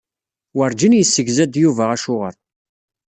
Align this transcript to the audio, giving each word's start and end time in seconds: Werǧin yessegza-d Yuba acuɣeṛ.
Werǧin 0.57 0.97
yessegza-d 0.99 1.53
Yuba 1.63 1.83
acuɣeṛ. 1.95 2.35